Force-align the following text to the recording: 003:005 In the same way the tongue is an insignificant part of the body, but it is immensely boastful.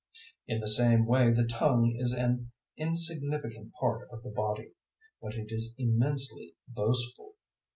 003:005 0.49 0.55
In 0.55 0.59
the 0.61 0.67
same 0.67 1.05
way 1.05 1.29
the 1.31 1.45
tongue 1.45 1.93
is 1.99 2.11
an 2.11 2.51
insignificant 2.75 3.71
part 3.79 4.09
of 4.11 4.23
the 4.23 4.31
body, 4.31 4.71
but 5.21 5.35
it 5.35 5.49
is 5.51 5.75
immensely 5.77 6.55
boastful. 6.67 7.35